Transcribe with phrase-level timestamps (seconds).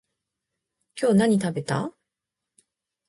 [0.99, 1.93] 今日何食べた？